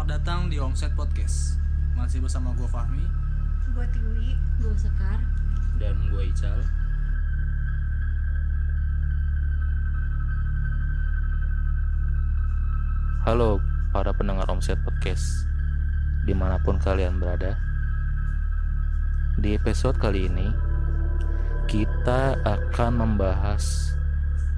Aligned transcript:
Selamat 0.00 0.16
datang 0.16 0.48
di 0.48 0.56
Omset 0.56 0.96
Podcast. 0.96 1.60
Masih 1.92 2.24
bersama 2.24 2.56
gue 2.56 2.64
Fahmi. 2.64 3.04
Gue 3.76 3.84
Tiwi, 3.92 4.32
gue 4.56 4.72
Sekar. 4.72 5.20
dan 5.76 5.92
gue 6.08 6.24
Ical 6.24 6.56
Halo 13.28 13.60
para 13.92 14.16
pendengar 14.16 14.48
Omset 14.48 14.80
Podcast 14.80 15.44
Di 16.24 16.32
mana 16.32 16.56
pun 16.64 16.80
kalian 16.80 17.20
berada 17.20 17.60
Di 19.36 19.52
episode 19.52 20.00
kali 20.00 20.32
ini 20.32 20.48
Kita 21.68 22.40
akan 22.40 23.04
membahas 23.04 23.92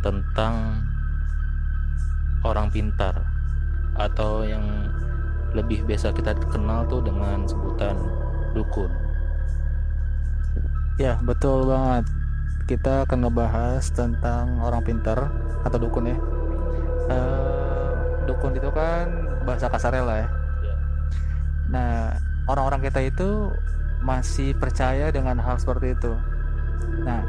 Tentang 0.07 0.87
Orang 2.47 2.71
pintar 2.71 3.27
Atau 3.99 4.47
yang 4.47 4.63
Lebih 5.53 5.85
biasa 5.85 6.17
kita 6.17 6.33
kenal 6.49 6.89
tuh 6.89 7.05
dengan 7.05 7.45
sebutan 7.45 7.97
Dukun 8.53 9.03
Ya, 11.01 11.17
betul 11.25 11.65
banget. 11.65 12.05
Kita 12.69 13.09
akan 13.09 13.25
ngebahas 13.25 13.85
tentang 13.97 14.61
orang 14.61 14.85
pintar 14.85 15.33
atau 15.65 15.79
dukun 15.81 16.13
ya. 16.13 16.19
Eh, 17.09 17.93
dukun 18.29 18.53
itu 18.53 18.69
kan 18.71 19.09
bahasa 19.49 19.73
kasarnya 19.73 20.05
lah 20.05 20.17
ya. 20.21 20.29
Ya. 20.63 20.75
Nah, 21.73 21.93
orang-orang 22.45 22.87
kita 22.87 23.01
itu 23.09 23.51
masih 24.05 24.53
percaya 24.55 25.09
dengan 25.09 25.41
hal 25.41 25.57
seperti 25.57 25.97
itu. 25.97 26.13
Nah, 27.03 27.25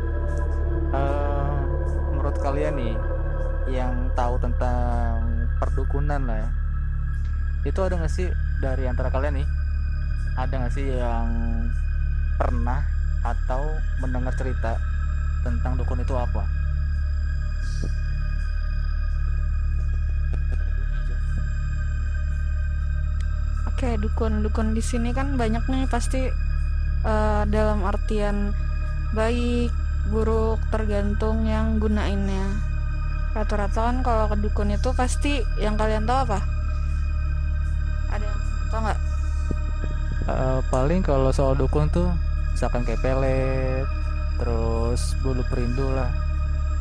eh, 0.91 1.57
menurut 2.11 2.35
kalian 2.43 2.75
nih 2.77 2.95
yang 3.71 4.11
tahu 4.11 4.35
tentang 4.43 5.47
perdukunan 5.57 6.19
lah 6.27 6.37
ya, 6.43 6.49
itu 7.63 7.79
ada 7.79 7.95
nggak 7.95 8.11
sih 8.11 8.27
dari 8.59 8.83
antara 8.87 9.07
kalian 9.07 9.39
nih? 9.39 9.47
Ada 10.35 10.53
nggak 10.59 10.73
sih 10.75 10.87
yang 10.87 11.27
pernah 12.35 12.83
atau 13.23 13.71
mendengar 14.03 14.35
cerita 14.35 14.75
tentang 15.47 15.79
dukun 15.79 16.03
itu 16.03 16.11
apa? 16.15 16.43
Oke, 23.71 23.95
dukun 23.99 24.43
dukun 24.43 24.75
di 24.75 24.83
sini 24.83 25.15
kan 25.15 25.39
banyak 25.39 25.63
nih 25.67 25.87
pasti 25.87 26.27
eh, 27.03 27.43
dalam 27.47 27.83
artian 27.87 28.51
baik, 29.15 29.71
buruk 30.11 30.59
tergantung 30.67 31.47
yang 31.47 31.79
gunainnya. 31.79 32.59
Rata-rata 33.31 33.87
kan 33.87 33.97
kalau 34.03 34.25
ke 34.29 34.37
dukun 34.39 34.71
itu 34.75 34.91
pasti 34.91 35.43
yang 35.59 35.79
kalian 35.79 36.03
tahu 36.03 36.27
apa? 36.27 36.62
Tahu 38.73 38.81
nggak? 38.81 38.99
Eh, 40.33 40.59
paling 40.73 41.05
kalau 41.05 41.29
soal 41.29 41.53
dukun 41.53 41.93
tuh 41.93 42.09
misalkan 42.57 42.81
kayak 42.81 43.05
pelet, 43.05 43.85
terus 44.41 45.13
bulu 45.21 45.45
perindu 45.45 45.85
lah, 45.93 46.09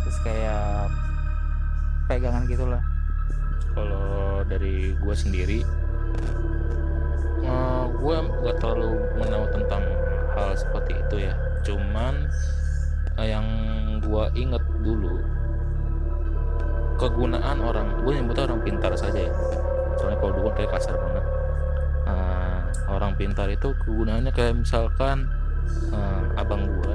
terus 0.01 0.17
kayak 0.25 0.89
pegangan 2.09 2.48
gitulah. 2.48 2.83
kalau 3.73 4.45
dari 4.45 4.93
gue 5.01 5.15
sendiri 5.17 5.65
eh, 7.41 7.85
gue 7.89 8.17
gak 8.45 8.57
terlalu 8.61 9.01
menahu 9.17 9.48
tentang 9.48 9.81
hal 10.37 10.53
seperti 10.53 10.93
itu 10.93 11.17
ya 11.25 11.35
cuman 11.65 12.29
eh, 13.17 13.33
yang 13.33 13.47
gue 14.05 14.25
inget 14.37 14.61
dulu 14.85 15.25
kegunaan 17.01 17.65
orang 17.65 18.05
gue 18.05 18.13
nyebutnya 18.13 18.45
orang 18.53 18.61
pintar 18.61 18.93
saja 18.93 19.25
ya 19.25 19.33
soalnya 19.97 20.20
kalau 20.20 20.33
dulu 20.37 20.53
kayak 20.53 20.69
kasar 20.77 20.93
banget 21.01 21.25
orang 22.92 23.17
pintar 23.17 23.48
itu 23.48 23.73
kegunaannya 23.83 24.33
kayak 24.33 24.61
misalkan 24.61 25.29
eh, 25.92 26.41
abang 26.41 26.69
gue 26.69 26.95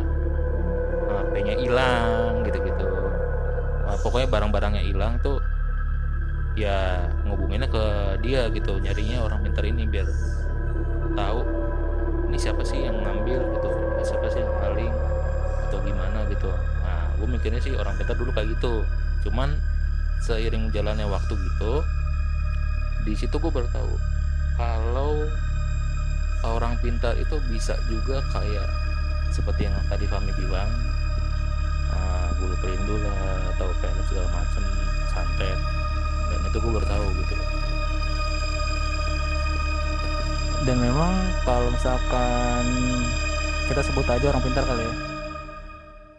HP-nya 1.08 1.56
hilang 1.58 2.46
gitu-gitu. 2.46 2.88
Nah, 3.88 3.98
pokoknya 4.04 4.28
barang-barangnya 4.30 4.84
hilang 4.84 5.18
tuh 5.24 5.42
ya 6.58 7.06
ngubunginnya 7.22 7.70
ke 7.70 7.86
dia 8.26 8.50
gitu 8.50 8.82
nyarinya 8.82 9.22
orang 9.22 9.46
pintar 9.46 9.62
ini 9.62 9.86
biar 9.86 10.10
tahu 11.14 11.46
ini 12.28 12.38
siapa 12.42 12.66
sih 12.66 12.82
yang 12.82 12.98
ngambil 12.98 13.46
gitu 13.54 13.70
siapa 14.02 14.26
sih 14.34 14.42
yang 14.42 14.54
paling 14.58 14.94
atau 15.70 15.80
gimana 15.84 16.26
gitu. 16.32 16.50
Nah 16.82 17.14
gue 17.20 17.28
mikirnya 17.28 17.62
sih 17.62 17.78
orang 17.78 17.94
pintar 18.00 18.16
dulu 18.18 18.34
kayak 18.34 18.58
gitu. 18.58 18.82
Cuman 19.28 19.54
seiring 20.24 20.74
jalannya 20.74 21.06
waktu 21.06 21.34
gitu 21.38 21.86
di 23.06 23.14
situ 23.14 23.38
gue 23.38 23.52
baru 23.54 23.70
tahu 23.72 23.94
kalau 24.58 25.30
orang 26.46 26.78
pintar 26.84 27.18
itu 27.18 27.42
bisa 27.50 27.74
juga 27.90 28.22
kayak 28.30 28.70
seperti 29.34 29.66
yang 29.66 29.76
tadi 29.90 30.06
Fami 30.06 30.32
bilang 30.38 30.70
ah, 31.94 32.30
bulu 32.38 32.54
perindu 32.62 33.02
lah 33.02 33.54
atau 33.56 33.70
kayak 33.82 33.96
segala 34.06 34.28
macam 34.30 34.64
santet 35.10 35.60
dan 36.28 36.40
itu 36.44 36.58
gue 36.60 36.72
baru 36.76 36.88
tahu 36.88 37.08
gitu 37.24 37.36
Dan 40.68 40.84
memang 40.84 41.16
kalau 41.48 41.72
misalkan 41.72 42.66
kita 43.72 43.80
sebut 43.88 44.04
aja 44.04 44.36
orang 44.36 44.44
pintar 44.44 44.68
kali 44.68 44.84
ya. 44.84 44.94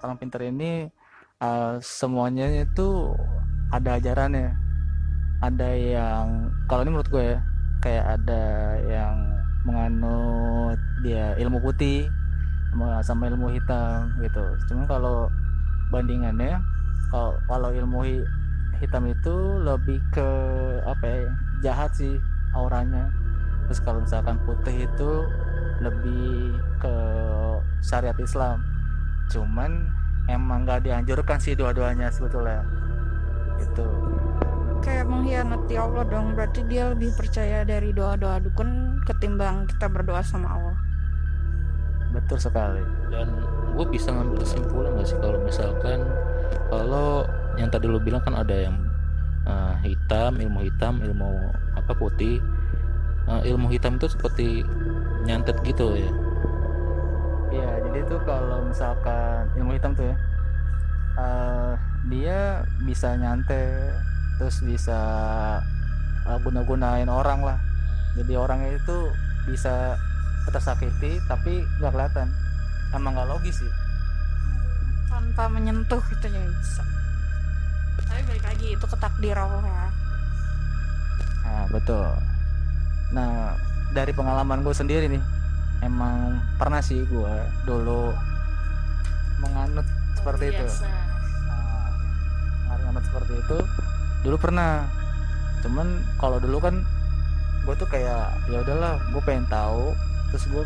Orang 0.01 0.17
pintar 0.17 0.41
ini 0.41 0.89
eh, 1.37 1.75
semuanya 1.85 2.49
itu 2.65 3.13
ada 3.69 4.01
ajarannya. 4.01 4.57
Ada 5.45 5.69
yang 5.77 6.49
kalau 6.65 6.81
ini 6.81 6.91
menurut 6.97 7.13
gue 7.13 7.25
ya 7.37 7.39
kayak 7.85 8.05
ada 8.17 8.45
yang 8.89 9.17
menganut 9.67 10.79
dia 11.03 11.35
ilmu 11.39 11.59
putih 11.63 12.07
sama- 13.03 13.27
ilmu 13.27 13.51
hitam 13.55 14.13
gitu. 14.23 14.45
Cuma 14.71 14.87
kalau 14.87 15.33
bandingannya 15.91 16.61
kalau 17.09 17.41
kalau 17.49 17.71
ilmu 17.73 18.05
hi- 18.05 18.29
hitam 18.79 19.09
itu 19.09 19.35
lebih 19.65 19.99
ke 20.13 20.29
apa 20.85 21.05
ya 21.05 21.19
jahat 21.65 21.91
sih 21.97 22.21
auranya. 22.55 23.11
Terus 23.67 23.81
kalau 23.83 24.05
misalkan 24.05 24.37
putih 24.45 24.87
itu 24.87 25.11
lebih 25.83 26.55
ke 26.79 26.95
syariat 27.83 28.17
Islam. 28.21 28.63
Cuman 29.33 29.91
emang 30.29 30.65
nggak 30.69 30.85
dianjurkan 30.85 31.41
sih 31.41 31.57
dua-duanya 31.57 32.13
sebetulnya. 32.13 32.63
Itu 33.59 33.87
mengkhianati 35.09 35.75
Allah 35.81 36.05
dong. 36.05 36.37
Berarti 36.37 36.61
dia 36.69 36.93
lebih 36.93 37.11
percaya 37.17 37.65
dari 37.65 37.91
doa-doa 37.97 38.39
dukun 38.45 39.01
ketimbang 39.09 39.65
kita 39.73 39.89
berdoa 39.89 40.21
sama 40.21 40.53
Allah. 40.53 40.77
betul 42.09 42.41
sekali 42.41 42.81
dan 43.13 43.29
gue 43.77 43.85
bisa 43.93 44.09
ngambil 44.09 44.41
kesimpulan 44.41 44.97
gak 44.97 45.13
sih 45.13 45.19
kalau 45.21 45.39
misalkan 45.45 46.01
kalau 46.73 47.29
yang 47.61 47.69
tadi 47.69 47.85
lo 47.85 48.01
bilang 48.01 48.25
kan 48.25 48.33
ada 48.33 48.57
yang 48.57 48.81
uh, 49.45 49.77
hitam 49.85 50.41
ilmu 50.41 50.65
hitam 50.65 51.05
ilmu 51.05 51.53
apa 51.77 51.93
putih 51.93 52.41
Uh, 53.29 53.45
ilmu 53.45 53.69
hitam 53.69 54.01
itu 54.01 54.09
seperti 54.09 54.65
nyantet 55.29 55.61
gitu 55.61 55.93
ya 56.01 56.09
Iya, 57.53 57.71
jadi 57.85 58.01
tuh 58.09 58.21
kalau 58.25 58.65
misalkan 58.65 59.53
ilmu 59.53 59.77
hitam 59.77 59.93
tuh 59.93 60.09
ya, 60.09 60.17
eh, 61.17 61.73
dia 62.09 62.41
bisa 62.85 63.17
nyantet, 63.17 63.93
terus 64.39 64.63
bisa 64.63 64.99
eh, 66.25 66.39
guna-gunain 66.41 67.11
orang 67.11 67.43
lah. 67.43 67.59
Jadi 68.15 68.33
orangnya 68.39 68.79
itu 68.79 69.11
bisa 69.51 69.99
tersakiti 70.49 71.21
tapi 71.27 71.67
nggak 71.83 71.93
kelihatan. 71.93 72.29
Emang 72.95 73.13
nggak 73.19 73.29
logis 73.29 73.61
sih. 73.61 73.73
Tanpa 75.11 75.51
menyentuh 75.51 76.01
gitu 76.09 76.27
ya 76.31 76.41
bisa. 76.41 76.83
Tapi 78.09 78.23
balik 78.25 78.45
lagi 78.47 78.67
itu 78.79 78.87
ketakdir 78.87 79.37
Allah 79.37 79.61
ya. 79.67 79.87
Nah, 81.45 81.65
betul. 81.69 82.09
Nah, 83.13 83.57
dari 83.93 84.13
pengalaman 84.13 84.63
gue 84.63 84.73
sendiri 84.73 85.09
nih, 85.11 85.23
emang 85.83 86.39
pernah 86.57 86.79
sih 86.81 87.03
gue 87.09 87.35
dulu 87.67 88.15
menganut 89.43 89.85
seperti 90.17 90.55
itu. 90.55 90.65
Biasa. 90.65 90.87
Nah, 92.69 92.77
nganut 92.89 93.05
seperti 93.05 93.33
itu 93.37 93.59
dulu 94.29 94.37
pernah. 94.37 94.85
Cuman 95.65 96.05
kalau 96.21 96.37
dulu 96.37 96.61
kan 96.61 96.85
gue 97.65 97.75
tuh 97.81 97.89
kayak 97.89 98.37
ya 98.53 98.61
udahlah, 98.61 99.01
gue 99.09 99.23
pengen 99.25 99.49
tahu, 99.49 99.97
terus 100.29 100.45
gue 100.53 100.65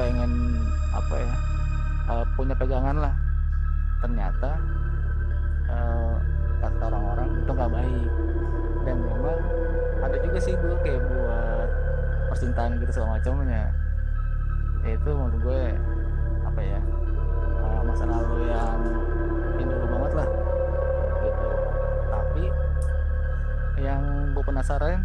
pengen 0.00 0.56
apa 0.96 1.20
ya 1.20 1.34
eh, 2.16 2.24
punya 2.32 2.56
pegangan 2.56 2.96
lah. 2.96 3.14
Ternyata 4.00 4.50
eh, 5.68 6.14
kata 6.64 6.82
orang-orang 6.88 7.28
itu 7.36 7.50
nggak 7.52 7.72
baik 7.74 8.10
dan 8.82 8.96
memang 8.98 9.38
ada 10.02 10.16
juga 10.18 10.38
sih 10.42 10.54
gue 10.58 10.76
kayak 10.82 11.02
buat 11.06 11.68
percintaan 12.30 12.78
gitu 12.82 12.90
segala 12.90 13.18
macamnya 13.18 13.70
ya 14.82 14.90
itu 14.98 15.10
menurut 15.14 15.38
gue 15.42 15.62
apa 16.42 16.60
ya 16.62 16.80
eh, 17.62 17.80
masa 17.86 18.04
lalu 18.06 18.50
yang 18.50 18.81
penasaran 24.62 25.02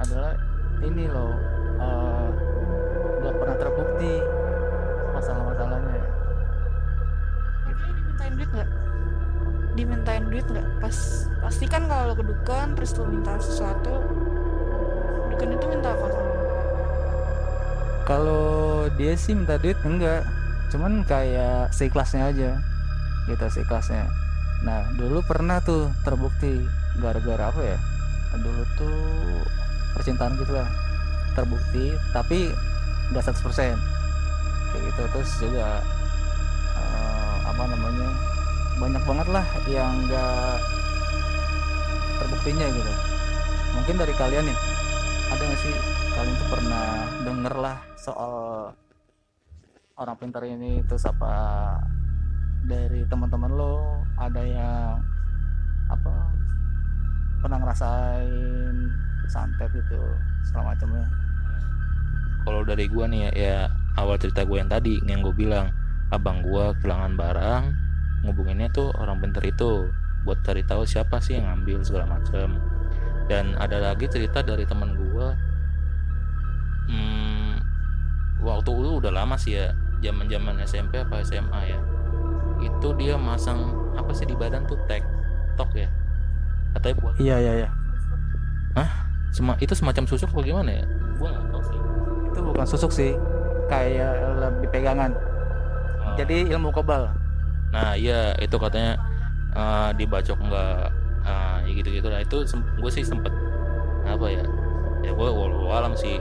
adalah 0.00 0.32
ini 0.80 1.12
loh 1.12 1.36
nggak 3.20 3.34
pernah 3.36 3.56
terbukti 3.60 4.16
masalah-masalahnya. 5.12 5.92
Ya. 5.92 6.08
Dimintain 7.68 8.32
duit 8.32 8.48
nggak? 8.48 8.70
Dimintain 9.76 10.24
duit 10.32 10.46
nggak? 10.48 10.66
Pas 10.80 10.96
pasti 11.44 11.68
kan 11.68 11.84
kalau 11.84 12.08
lo 12.08 12.14
ke 12.16 12.24
dukun 12.24 12.68
terus 12.80 12.96
lo 12.96 13.04
minta 13.04 13.36
sesuatu 13.36 13.92
dukun 15.36 15.52
itu 15.52 15.66
minta 15.68 15.92
apa 15.92 16.06
sama 16.08 16.32
kalau 18.08 18.88
dia 18.96 19.12
sih 19.20 19.36
minta 19.36 19.60
duit 19.60 19.76
enggak. 19.84 20.24
Cuman 20.72 21.04
kayak 21.04 21.76
seikhlasnya 21.76 22.32
aja 22.32 22.56
gitu 23.28 23.46
seikhlasnya. 23.52 24.08
Nah 24.64 24.88
dulu 24.96 25.20
pernah 25.28 25.60
tuh 25.60 25.92
terbukti 26.08 26.64
gara-gara 27.04 27.52
apa 27.52 27.60
ya 27.60 27.76
dulu 28.36 28.62
tuh 28.76 28.98
percintaan 29.96 30.36
gitu 30.36 30.52
lah. 30.52 30.68
Terbukti 31.32 31.96
tapi 32.12 32.52
nggak 33.14 33.24
100% 33.24 33.40
kayak 34.68 34.82
gitu. 34.92 35.02
Terus 35.16 35.30
juga 35.40 35.80
eh, 36.76 37.36
apa 37.48 37.62
namanya 37.64 38.08
banyak 38.78 39.02
banget 39.08 39.28
lah 39.32 39.46
yang 39.66 39.92
nggak 40.04 40.56
terbuktinya 42.20 42.66
gitu. 42.68 42.92
Mungkin 43.78 43.94
dari 43.96 44.14
kalian 44.14 44.44
nih 44.46 44.58
ada 45.28 45.42
nggak 45.44 45.60
sih 45.60 45.74
kalian 46.16 46.34
tuh 46.34 46.48
pernah 46.50 46.86
denger 47.22 47.54
lah 47.56 47.76
soal 47.96 48.32
orang 49.98 50.16
pintar 50.18 50.44
ini? 50.46 50.82
Terus 50.86 51.06
apa 51.08 51.32
dari 52.68 53.02
teman-teman 53.08 53.50
lo 53.56 54.04
ada 54.18 54.42
yang 54.44 55.00
apa 55.88 56.27
pernah 57.38 57.58
ngerasain 57.62 58.76
santet 59.28 59.70
gitu 59.76 60.00
segala 60.48 60.74
macamnya. 60.74 61.06
Kalau 62.42 62.64
dari 62.64 62.88
gua 62.88 63.04
nih 63.06 63.28
ya, 63.28 63.30
ya 63.34 63.58
awal 64.00 64.16
cerita 64.16 64.46
gue 64.46 64.56
yang 64.56 64.70
tadi 64.70 65.02
yang 65.04 65.20
gue 65.20 65.34
bilang 65.34 65.68
abang 66.08 66.40
gua 66.40 66.72
kehilangan 66.80 67.18
barang 67.18 67.64
ngubunginnya 68.24 68.72
tuh 68.72 68.88
orang 68.96 69.20
pintar 69.20 69.44
itu 69.44 69.90
buat 70.24 70.40
cari 70.42 70.64
tahu 70.64 70.82
siapa 70.88 71.20
sih 71.22 71.38
yang 71.38 71.46
ngambil 71.50 71.84
segala 71.84 72.18
macam 72.18 72.58
dan 73.28 73.54
ada 73.60 73.92
lagi 73.92 74.08
cerita 74.08 74.40
dari 74.40 74.64
teman 74.64 74.96
gua 74.96 75.36
hmm, 76.88 77.52
waktu 78.40 78.70
itu 78.72 78.90
udah 79.04 79.12
lama 79.12 79.36
sih 79.36 79.60
ya 79.60 79.76
zaman 80.00 80.30
zaman 80.30 80.62
SMP 80.64 81.02
apa 81.02 81.20
SMA 81.26 81.60
ya. 81.74 81.78
Itu 82.58 82.94
dia 82.98 83.14
masang 83.14 83.76
apa 83.94 84.10
sih 84.14 84.26
di 84.26 84.34
badan 84.34 84.66
tuh 84.66 84.78
tag 84.86 85.02
tok 85.58 85.74
ya 85.74 85.90
katanya 86.76 86.94
buat 87.00 87.14
iya 87.20 87.36
iya 87.40 87.52
iya. 87.64 87.68
Sema, 89.28 89.54
itu 89.60 89.76
semacam 89.76 90.04
susuk 90.08 90.32
apa 90.32 90.40
gimana 90.40 90.70
ya? 90.72 90.84
Gua 91.20 91.28
nggak 91.30 91.46
tahu 91.52 91.62
sih. 91.62 91.78
Itu 92.32 92.38
bukan 92.42 92.66
susuk 92.66 92.90
sih. 92.92 93.12
Kayak 93.68 94.16
lebih 94.40 94.68
pegangan. 94.72 95.12
Oh. 96.00 96.16
jadi 96.16 96.48
ilmu 96.56 96.72
kebal. 96.72 97.12
Nah 97.70 97.92
iya 97.92 98.32
itu 98.40 98.56
katanya 98.56 98.96
eh, 99.52 99.90
dibacok 100.00 100.38
nggak 100.40 100.80
eh, 101.28 101.56
ya 101.68 101.72
gitu 101.76 101.88
gitu 101.92 102.08
lah 102.08 102.24
itu 102.24 102.36
gue 102.56 102.90
sih 102.90 103.04
sempet 103.04 103.28
apa 104.08 104.26
ya 104.32 104.44
ya 105.04 105.12
gue 105.12 105.28
walau 105.28 105.68
alam 105.68 105.92
sih. 105.92 106.16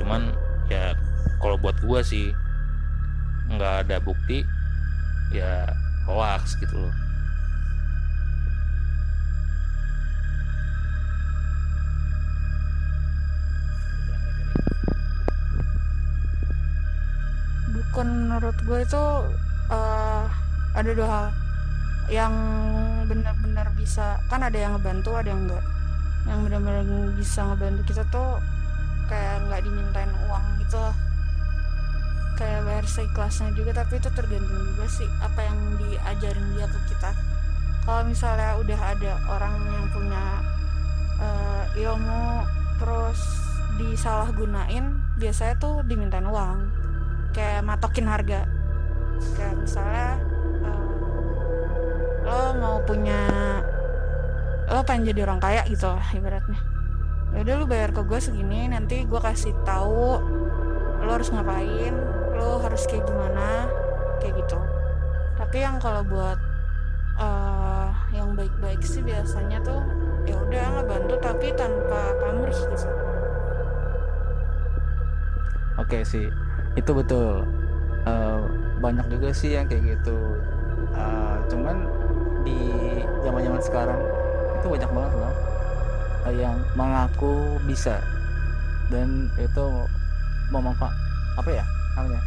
Cuman 0.00 0.32
ya 0.72 0.96
kalau 1.38 1.60
buat 1.60 1.76
gue 1.84 2.00
sih 2.00 2.32
nggak 3.52 3.86
ada 3.86 3.96
bukti 4.02 4.42
ya 5.30 5.68
hoax 6.08 6.58
gitu 6.58 6.74
loh 6.80 7.05
dukun 17.96 18.28
menurut 18.28 18.52
gue 18.60 18.84
itu 18.84 19.04
eh, 19.72 20.24
ada 20.76 20.90
dua 20.92 21.08
hal. 21.08 21.26
Yang 22.12 22.34
benar-benar 23.08 23.72
bisa 23.72 24.20
kan 24.28 24.44
ada 24.44 24.52
yang 24.52 24.76
ngebantu 24.76 25.16
ada 25.16 25.32
yang 25.32 25.48
enggak. 25.48 25.64
Yang 26.28 26.38
benar-benar 26.44 26.84
bisa 27.16 27.40
ngebantu 27.48 27.80
kita 27.88 28.04
tuh 28.12 28.36
kayak 29.08 29.48
nggak 29.48 29.64
dimintain 29.64 30.12
uang 30.28 30.44
gitu 30.60 30.76
lah. 30.76 30.92
Kayak 32.36 32.68
bayar 32.68 32.84
seikhlasnya 32.84 33.48
juga 33.56 33.72
tapi 33.80 33.96
itu 33.96 34.12
tergantung 34.12 34.60
juga 34.76 34.86
sih 34.92 35.08
apa 35.24 35.40
yang 35.40 35.56
diajarin 35.80 36.46
dia 36.52 36.68
ke 36.68 36.78
kita. 36.92 37.16
Kalau 37.80 38.02
misalnya 38.04 38.60
udah 38.60 38.80
ada 38.92 39.12
orang 39.24 39.56
yang 39.72 39.86
punya 39.88 40.24
eh, 41.16 41.80
ilmu 41.80 42.44
terus 42.76 43.24
disalahgunain 43.80 45.00
biasanya 45.16 45.56
tuh 45.56 45.80
dimintain 45.88 46.28
uang 46.28 46.75
kayak 47.36 47.60
matokin 47.68 48.08
harga. 48.08 48.48
Kayak 49.36 49.54
misalnya 49.60 50.08
eh, 50.64 50.88
lo 52.24 52.40
mau 52.56 52.76
punya 52.80 53.20
lo 54.66 54.80
pengen 54.82 55.12
jadi 55.12 55.28
orang 55.28 55.40
kaya 55.44 55.62
gitu 55.68 55.92
lah 55.92 56.08
ibaratnya. 56.16 56.60
Ya 57.36 57.38
udah 57.44 57.54
lu 57.60 57.66
bayar 57.68 57.92
ke 57.92 58.00
gue 58.00 58.16
segini 58.16 58.72
nanti 58.72 59.04
gue 59.04 59.20
kasih 59.20 59.52
tahu 59.68 60.16
lo 61.04 61.10
harus 61.12 61.28
ngapain 61.28 61.92
lo 62.32 62.64
harus 62.64 62.88
kayak 62.88 63.04
gimana 63.04 63.68
kayak 64.24 64.40
gitu. 64.40 64.56
Tapi 65.36 65.56
yang 65.60 65.76
kalau 65.76 66.00
buat 66.08 66.40
eh, 67.20 67.88
yang 68.16 68.32
baik-baik 68.32 68.80
sih 68.80 69.04
biasanya 69.04 69.60
tuh 69.60 69.84
ya 70.24 70.40
udah 70.40 70.80
ngebantu 70.80 71.14
tapi 71.20 71.52
tanpa 71.52 72.16
pamrih 72.16 72.56
gitu. 72.56 72.88
Oke 75.76 76.00
sih 76.08 76.45
itu 76.76 76.90
betul. 76.92 77.42
Eh, 78.06 78.40
banyak 78.78 79.06
juga 79.08 79.32
sih 79.32 79.56
yang 79.56 79.66
kayak 79.66 79.96
gitu. 79.96 80.16
Eh, 80.92 81.36
cuman 81.50 81.76
di 82.46 82.58
zaman 83.24 83.40
zaman 83.42 83.62
sekarang 83.64 84.00
itu 84.60 84.66
banyak 84.70 84.90
banget 84.92 85.12
loh 85.18 85.34
eh, 86.28 86.34
yang 86.36 86.56
mengaku 86.78 87.58
bisa. 87.64 87.98
Dan 88.92 89.32
itu 89.40 89.66
memanfaat 90.52 90.94
apa 91.40 91.50
ya 91.50 91.64
namanya? 91.98 92.22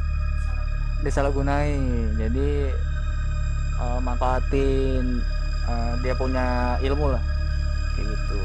Disalahgunai. 1.06 1.78
Jadi 2.18 2.74
eh, 3.80 4.00
manfaatin 4.02 5.22
eh, 5.70 5.94
dia 6.02 6.14
punya 6.18 6.76
ilmu 6.82 7.16
lah 7.16 7.24
kayak 7.96 8.12
gitu. 8.12 8.42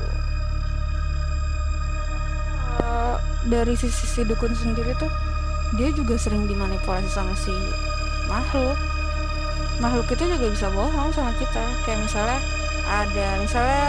Eh, 2.84 3.16
dari 3.48 3.74
sisi 3.74 4.04
si 4.04 4.20
dukun 4.22 4.52
sendiri 4.54 4.94
tuh 5.00 5.10
dia 5.74 5.90
juga 5.90 6.14
sering 6.18 6.46
dimanipulasi 6.46 7.10
sama 7.10 7.34
si 7.34 7.54
makhluk. 8.30 8.78
Makhluk 9.82 10.06
itu 10.14 10.24
juga 10.30 10.46
bisa 10.50 10.66
bohong 10.70 11.10
sama 11.10 11.34
kita. 11.36 11.64
Kayak 11.82 12.00
misalnya 12.06 12.40
ada 12.86 13.28
misalnya 13.42 13.86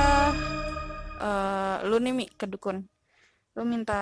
eh, 1.22 1.76
lu 1.86 1.98
nih 2.02 2.30
ke 2.34 2.46
dukun. 2.50 2.86
Lu 3.56 3.64
minta 3.64 4.02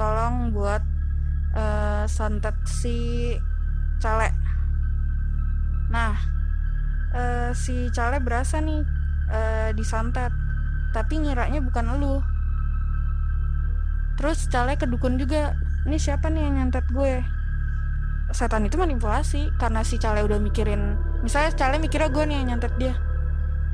tolong 0.00 0.56
buat 0.56 0.80
eh, 1.54 2.04
santet 2.08 2.56
si 2.64 3.36
calek 4.00 4.32
nah 5.90 6.16
eh, 7.12 7.50
si 7.52 7.90
calek 7.92 8.24
berasa 8.24 8.62
nih 8.62 8.80
eh, 9.28 9.70
disantet 9.76 10.32
tapi 10.96 11.20
ngiranya 11.20 11.60
bukan 11.60 11.98
elu 11.98 12.16
terus 14.16 14.48
calek 14.48 14.80
ke 14.80 14.86
dukun 14.88 15.20
juga 15.20 15.52
ini 15.88 15.96
siapa 15.96 16.28
nih 16.28 16.42
yang 16.44 16.54
nyantet 16.60 16.84
gue? 16.92 17.24
Setan 18.30 18.68
itu 18.68 18.78
manipulasi 18.78 19.50
karena 19.58 19.82
si 19.82 19.98
Cale 19.98 20.22
udah 20.22 20.38
mikirin 20.38 20.94
misalnya 21.24 21.50
Cale 21.56 21.82
mikirnya 21.82 22.12
gue 22.12 22.24
nih 22.26 22.36
yang 22.42 22.46
nyantet 22.54 22.72
dia. 22.78 22.94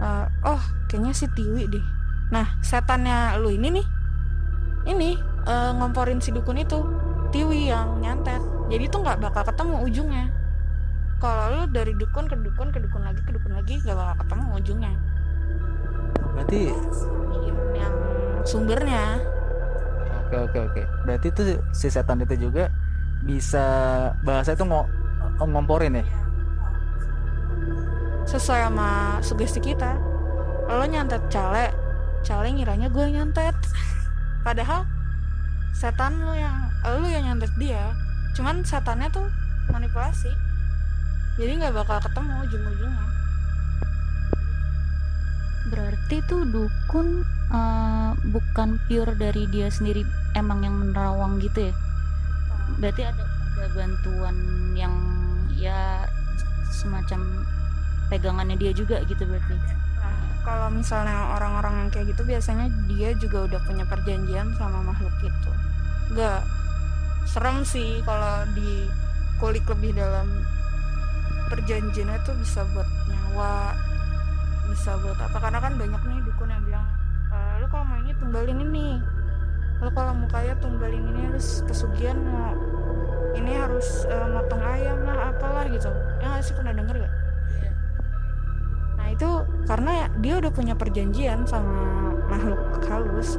Eh, 0.01 0.27
oh 0.47 0.63
kayaknya 0.89 1.13
si 1.13 1.27
Tiwi 1.33 1.67
deh. 1.69 1.85
Nah 2.33 2.57
setannya 2.65 3.37
lu 3.43 3.53
ini 3.53 3.81
nih 3.81 3.87
ini 4.87 5.11
eh, 5.45 5.73
ngomporin 5.77 6.23
si 6.23 6.33
dukun 6.33 6.57
itu 6.63 6.79
Tiwi 7.35 7.69
yang 7.69 8.01
nyantet 8.01 8.41
jadi 8.67 8.91
tuh 8.91 9.03
nggak 9.03 9.19
bakal 9.23 9.43
ketemu 9.47 9.77
ujungnya. 9.87 10.25
Kalau 11.17 11.45
lu 11.49 11.63
dari 11.73 11.97
dukun 11.97 12.29
ke 12.29 12.37
dukun 12.37 12.69
ke 12.75 12.79
dukun 12.83 13.03
lagi 13.03 13.21
ke 13.25 13.33
dukun 13.33 13.57
lagi 13.57 13.81
gak 13.81 13.97
bakal 13.97 14.15
ketemu 14.21 14.47
ujungnya. 14.61 14.93
Berarti 16.37 16.61
yang 17.73 17.95
sumbernya 18.45 19.17
Oke 20.27 20.37
oke 20.43 20.59
oke. 20.59 20.83
Berarti 21.07 21.29
tuh 21.31 21.47
si 21.71 21.87
setan 21.87 22.19
itu 22.19 22.35
juga 22.35 22.67
bisa 23.23 23.65
bahasa 24.27 24.59
itu 24.59 24.67
ngo- 24.67 24.91
ngomporin 25.41 26.03
ya. 26.03 26.07
sesuai 28.27 28.67
sama 28.67 29.23
sugesti 29.23 29.63
kita. 29.63 29.95
Lo 30.67 30.83
nyantet 30.83 31.23
cale 31.31 31.71
cale 32.27 32.51
ngiranya 32.51 32.91
gue 32.91 33.07
nyantet. 33.07 33.55
Padahal 34.47 34.83
setan 35.71 36.19
lo 36.19 36.35
yang 36.35 36.67
lo 36.83 37.07
yang 37.07 37.23
nyantet 37.23 37.55
dia. 37.55 37.95
Cuman 38.35 38.67
setannya 38.67 39.07
tuh 39.15 39.31
manipulasi. 39.71 40.35
Jadi 41.39 41.63
nggak 41.63 41.71
bakal 41.71 42.03
ketemu 42.03 42.33
ujung-ujungnya 42.51 43.07
Berarti 45.67 46.23
tuh 46.31 46.47
dukun 46.47 47.27
eh, 47.51 48.11
bukan 48.31 48.79
pure 48.87 49.15
dari 49.19 49.51
dia 49.51 49.71
sendiri 49.71 50.07
emang 50.39 50.63
yang 50.63 50.77
menerawang 50.79 51.43
gitu 51.43 51.71
ya? 51.71 51.75
Berarti 52.79 53.03
ada 53.07 53.25
ada 53.57 53.73
bantuan 53.73 54.37
yang 54.77 54.93
ya 55.57 56.05
semacam 56.69 57.47
pegangannya 58.13 58.57
dia 58.61 58.73
juga 58.77 59.01
gitu 59.09 59.25
berarti. 59.25 59.57
Nah, 59.57 60.17
kalau 60.45 60.69
misalnya 60.69 61.33
orang-orang 61.33 61.89
kayak 61.89 62.13
gitu 62.13 62.23
biasanya 62.29 62.69
dia 62.85 63.17
juga 63.17 63.49
udah 63.49 63.61
punya 63.65 63.89
perjanjian 63.89 64.53
sama 64.61 64.85
makhluk 64.85 65.17
itu. 65.25 65.51
Enggak 66.13 66.45
serem 67.27 67.65
sih 67.67 68.05
kalau 68.05 68.45
di 68.55 68.87
kulik 69.41 69.65
lebih 69.67 69.97
dalam 69.97 70.29
perjanjiannya 71.49 72.19
tuh 72.29 72.37
bisa 72.39 72.63
buat 72.77 72.89
nyawa, 73.09 73.73
bisa 74.71 74.99
buat 75.01 75.19
apa? 75.19 75.37
Karena 75.39 75.59
kan 75.63 75.73
banyak 75.79 76.03
nih 76.03 76.19
dukun 76.27 76.49
yang 76.51 76.63
bilang, 76.67 76.87
e, 77.31 77.37
lu 77.63 77.67
kalau 77.71 77.85
mau 77.87 77.99
ini 78.03 78.13
tumbalin 78.19 78.59
ini, 78.59 78.89
lu 79.81 79.91
kalau 79.93 80.13
mau 80.17 80.29
kaya 80.33 80.55
tumbalin 80.59 81.05
ini 81.15 81.21
harus 81.31 81.61
pesugihan 81.69 82.17
mau 82.23 82.57
ini 83.37 83.53
harus 83.53 84.09
eh, 84.09 84.29
motong 84.33 84.63
ayam 84.65 84.99
lah 85.05 85.31
apalah 85.31 85.69
gitu. 85.69 85.93
Ya 86.19 86.27
nggak 86.33 86.43
sih 86.43 86.55
pernah 86.57 86.73
denger 86.73 87.05
gak? 87.05 87.15
Nah 88.97 89.07
itu 89.13 89.31
karena 89.69 89.91
ya 89.93 90.07
dia 90.19 90.35
udah 90.41 90.53
punya 90.53 90.75
perjanjian 90.75 91.45
sama 91.45 92.17
makhluk 92.27 92.61
halus. 92.89 93.37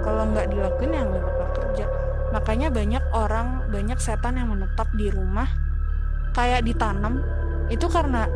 Kalau 0.00 0.22
nggak 0.32 0.48
dilakuin 0.54 0.96
ya 0.96 1.02
nggak 1.04 1.22
bakal 1.26 1.48
kerja. 1.60 1.86
Makanya 2.30 2.68
banyak 2.70 3.04
orang, 3.10 3.48
banyak 3.74 3.98
setan 3.98 4.38
yang 4.38 4.54
menetap 4.54 4.86
di 4.94 5.10
rumah 5.10 5.50
kayak 6.32 6.62
ditanam. 6.62 7.20
Itu 7.66 7.90
karena 7.90 8.30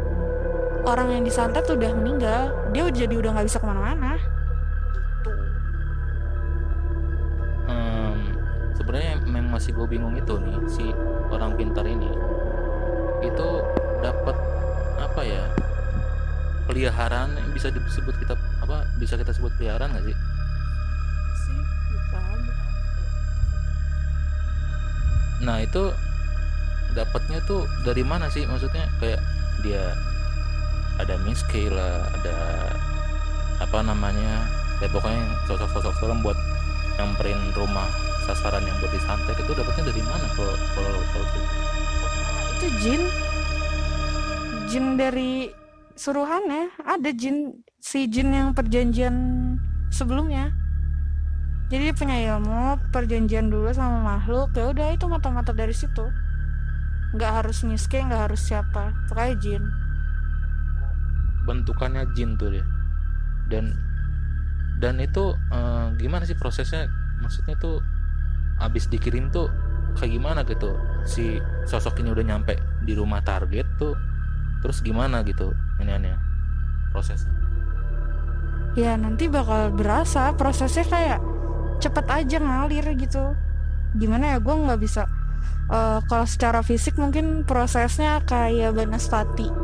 orang 0.84 1.08
yang 1.16 1.22
disantet 1.24 1.64
udah 1.64 1.92
meninggal, 1.96 2.52
dia 2.70 2.84
jadi 2.92 3.14
udah 3.16 3.30
nggak 3.34 3.46
bisa 3.48 3.58
ke 3.60 3.66
mana-mana. 3.66 4.20
Gitu. 4.20 5.32
Em, 7.68 8.18
sebenarnya 8.76 9.10
yang 9.24 9.24
masih 9.48 9.70
gue 9.72 9.86
bingung 9.88 10.14
itu 10.18 10.34
nih 10.36 10.56
si 10.68 10.84
orang 11.30 11.54
pintar 11.54 11.86
ini 11.86 12.10
itu 13.24 13.48
dapat 14.04 14.36
apa 15.00 15.20
ya 15.24 15.46
peliharaan 16.66 17.38
yang 17.38 17.48
bisa 17.54 17.72
disebut 17.72 18.12
kita 18.20 18.34
apa 18.60 18.84
bisa 19.00 19.14
kita 19.16 19.32
sebut 19.32 19.54
peliharaan 19.56 19.94
nggak 19.94 20.10
sih 20.12 20.16
nah 25.44 25.60
itu 25.60 25.92
dapatnya 26.96 27.38
tuh 27.44 27.68
dari 27.84 28.00
mana 28.00 28.32
sih 28.32 28.48
maksudnya 28.48 28.88
kayak 28.98 29.20
dia 29.60 29.92
ada 31.02 31.14
miski 31.26 31.66
lah 31.72 32.06
ada 32.20 32.36
apa 33.62 33.78
namanya 33.82 34.46
ya 34.82 34.88
pokoknya 34.90 35.22
sosok-sosok 35.46 35.94
serem 35.98 36.18
buat 36.22 36.38
nyamperin 36.98 37.38
rumah 37.54 37.86
sasaran 38.24 38.64
yang 38.64 38.76
buat 38.80 38.92
disantet 38.94 39.36
itu 39.36 39.52
dapatnya 39.52 39.92
dari 39.92 40.02
mana 40.02 40.26
kalau 40.32 40.54
kalau 40.72 40.90
tahu 41.12 41.24
tuh 41.24 41.44
Itu 42.54 42.66
jin. 42.80 43.02
Jin 44.64 44.86
dari 44.96 45.52
suruhannya 45.94 46.72
ada 46.82 47.10
jin 47.12 47.60
si 47.78 48.08
jin 48.08 48.32
yang 48.32 48.56
perjanjian 48.56 49.14
sebelumnya. 49.92 50.50
Jadi 51.68 51.92
punya 51.96 52.16
ilmu 52.34 52.80
perjanjian 52.92 53.50
dulu 53.50 53.72
sama 53.74 54.00
makhluk 54.00 54.52
ya 54.56 54.72
udah 54.72 54.94
itu 54.94 55.04
mata-mata 55.10 55.52
dari 55.52 55.74
situ. 55.74 56.08
Nggak 57.14 57.32
harus 57.44 57.62
miskin, 57.62 58.10
nggak 58.10 58.30
harus 58.30 58.42
siapa, 58.42 58.90
pokoknya 59.06 59.34
jin. 59.38 59.62
Bentukannya 61.44 62.08
jin 62.16 62.36
tuh 62.40 62.56
dia 62.56 62.64
dan 63.52 63.76
dan 64.80 64.98
itu 65.00 65.36
eh, 65.52 65.86
gimana 66.00 66.24
sih 66.26 66.36
prosesnya 66.36 66.88
maksudnya 67.22 67.54
tuh 67.60 67.80
abis 68.60 68.88
dikirim 68.90 69.30
tuh 69.30 69.50
kayak 69.98 70.12
gimana 70.18 70.40
gitu 70.46 70.74
si 71.06 71.38
sosok 71.68 72.02
ini 72.02 72.10
udah 72.10 72.24
nyampe 72.26 72.58
di 72.82 72.92
rumah 72.96 73.22
target 73.22 73.66
tuh 73.78 73.94
terus 74.64 74.80
gimana 74.82 75.22
gitu 75.22 75.54
iniannya 75.78 76.16
prosesnya 76.90 77.30
Ya 78.74 78.98
nanti 78.98 79.30
bakal 79.30 79.70
berasa 79.70 80.34
prosesnya 80.34 80.82
kayak 80.82 81.20
cepet 81.78 82.06
aja 82.10 82.38
ngalir 82.42 82.82
gitu. 82.98 83.38
Gimana 83.94 84.34
ya 84.34 84.38
gue 84.42 84.54
nggak 84.54 84.80
bisa. 84.82 85.06
eh, 85.70 86.00
kalau 86.10 86.26
secara 86.28 86.60
fisik 86.60 86.98
mungkin 87.00 87.46
prosesnya 87.48 88.20
kayak 88.26 88.76
Banaspati. 88.76 89.63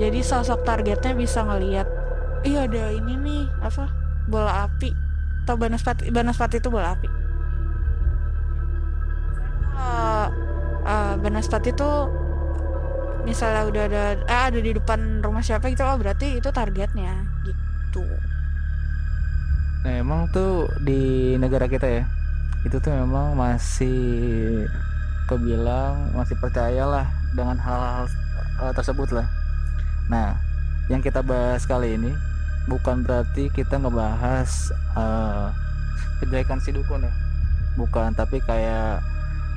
Jadi 0.00 0.24
sosok 0.24 0.64
targetnya 0.64 1.12
bisa 1.12 1.44
ngelihat, 1.44 1.84
iya 2.40 2.64
ada 2.64 2.88
ini 2.88 3.20
nih 3.20 3.44
apa 3.60 3.84
bola 4.32 4.64
api. 4.64 4.96
Atau 5.44 5.60
Banaspati, 5.60 6.08
Banaspati 6.08 6.56
itu 6.56 6.72
bola 6.72 6.96
api. 6.96 7.08
Eh, 9.76 10.28
eh, 10.88 11.14
Banaspati 11.20 11.68
itu 11.76 11.90
misalnya 13.28 13.68
udah 13.68 13.82
ada 13.84 14.04
ah, 14.24 14.48
ada 14.48 14.56
di 14.56 14.72
depan 14.72 15.20
rumah 15.20 15.44
siapa 15.44 15.68
gitu 15.68 15.84
oh 15.84 16.00
berarti 16.00 16.40
itu 16.40 16.48
targetnya 16.48 17.20
gitu. 17.44 18.00
Nah 19.84 19.92
emang 20.00 20.32
tuh 20.32 20.64
di 20.80 21.36
negara 21.36 21.68
kita 21.68 21.84
ya 21.84 22.04
itu 22.64 22.76
tuh 22.80 22.92
memang 22.92 23.36
masih 23.36 24.64
kebilang 25.28 26.12
masih 26.16 26.36
percayalah 26.40 27.08
dengan 27.36 27.60
hal-hal 27.60 28.08
tersebut 28.72 29.12
lah. 29.12 29.28
Nah 30.10 30.34
yang 30.90 30.98
kita 30.98 31.22
bahas 31.22 31.62
kali 31.70 31.94
ini 31.94 32.12
bukan 32.66 33.06
berarti 33.06 33.46
kita 33.54 33.78
ngebahas 33.78 34.74
eh, 34.98 35.46
kejelekan 36.20 36.58
si 36.58 36.74
dukun 36.74 37.06
ya, 37.06 37.14
bukan. 37.78 38.12
Tapi 38.12 38.42
kayak 38.42 39.00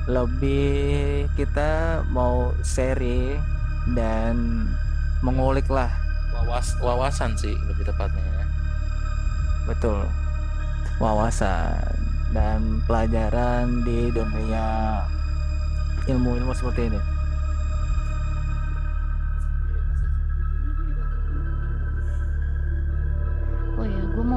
lebih 0.06 1.26
kita 1.34 2.00
mau 2.12 2.54
seri 2.62 3.34
dan 3.92 4.64
mengulik 5.24 5.64
lah 5.72 5.88
wawas 6.34 6.76
wawasan 6.80 7.32
sih 7.36 7.56
lebih 7.68 7.88
tepatnya 7.88 8.20
ya. 8.20 8.46
Betul. 9.64 10.04
Wawasan 11.00 11.80
dan 12.36 12.84
pelajaran 12.84 13.82
di 13.82 14.12
dunia 14.12 15.00
ilmu-ilmu 16.04 16.52
seperti 16.52 16.92
ini. 16.92 17.13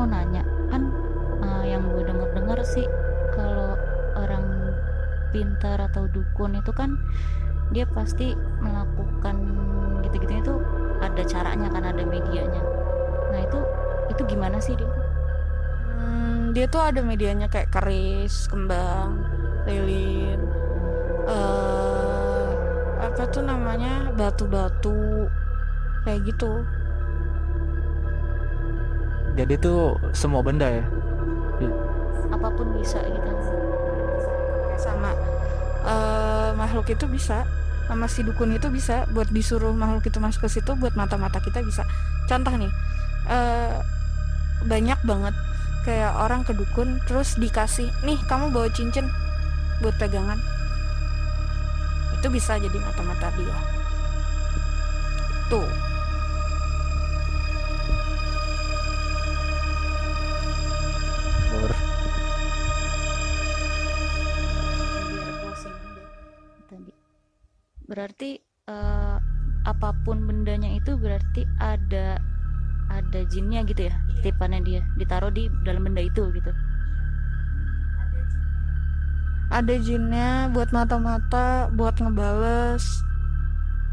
Nanya 0.08 0.44
kan 0.72 0.90
eh, 1.44 1.76
yang 1.76 1.84
gue 1.92 2.04
denger-dengar 2.08 2.60
sih 2.64 2.88
kalau 3.36 3.78
orang 4.16 4.74
pintar 5.36 5.78
atau 5.92 6.08
dukun 6.10 6.58
itu 6.58 6.72
kan 6.72 6.98
dia 7.76 7.84
pasti 7.92 8.32
melakukan 8.64 9.36
gitu-gitu 10.08 10.40
itu 10.40 10.56
ada 11.04 11.24
caranya 11.28 11.68
kan 11.70 11.84
ada 11.84 12.04
medianya. 12.08 12.64
Nah 13.30 13.40
itu 13.44 13.60
itu 14.08 14.22
gimana 14.24 14.58
sih 14.58 14.74
dia? 14.80 14.90
Hmm, 15.94 16.56
dia 16.56 16.66
tuh 16.72 16.82
ada 16.82 17.04
medianya 17.04 17.52
kayak 17.52 17.70
keris, 17.70 18.48
kembang, 18.48 19.20
lilin, 19.68 20.40
eh 21.28 22.50
apa 23.04 23.24
tuh 23.30 23.44
namanya 23.44 24.10
batu-batu 24.16 25.28
kayak 26.08 26.24
gitu. 26.24 26.64
Jadi 29.38 29.54
tuh 29.62 30.02
semua 30.18 30.42
benda 30.42 30.66
ya. 30.66 30.82
Apa 32.34 32.50
pun 32.52 32.74
bisa 32.76 32.98
gitu. 33.06 33.32
Sama 34.82 35.14
eh 35.88 36.52
makhluk 36.58 36.90
itu 36.90 37.06
bisa, 37.06 37.46
sama 37.86 38.10
si 38.10 38.26
dukun 38.26 38.52
itu 38.58 38.68
bisa 38.74 39.06
buat 39.14 39.30
disuruh 39.30 39.72
makhluk 39.72 40.10
itu 40.10 40.18
masuk 40.18 40.50
ke 40.50 40.60
situ 40.60 40.74
buat 40.76 40.98
mata-mata 40.98 41.38
kita 41.40 41.62
bisa. 41.62 41.86
Contoh 42.26 42.52
nih, 42.58 42.72
eh 43.30 43.78
banyak 44.66 45.00
banget 45.06 45.38
kayak 45.88 46.20
orang 46.20 46.44
ke 46.44 46.52
dukun 46.52 47.00
terus 47.08 47.40
dikasih 47.40 47.88
nih 48.04 48.20
kamu 48.28 48.52
bawa 48.52 48.68
cincin 48.76 49.08
buat 49.80 49.96
pegangan 49.96 50.36
itu 52.18 52.28
bisa 52.28 52.60
jadi 52.60 52.76
mata-mata 52.82 53.32
dia 53.40 53.56
tuh 55.48 55.64
berarti 67.98 68.38
eh, 68.70 69.18
apa 69.66 69.90
pun 70.06 70.22
bendanya 70.30 70.70
itu 70.78 70.94
berarti 71.02 71.50
ada 71.58 72.22
ada 72.94 73.20
jinnya 73.26 73.66
gitu 73.66 73.90
ya? 73.90 73.96
Tipannya 74.22 74.62
dia 74.62 74.82
ditaruh 75.02 75.34
di 75.34 75.50
dalam 75.66 75.82
benda 75.82 76.06
itu 76.06 76.30
gitu? 76.30 76.54
Ada 79.50 79.82
jinnya 79.82 80.54
buat 80.54 80.70
mata-mata 80.70 81.74
buat 81.74 81.98
ngebales. 81.98 82.86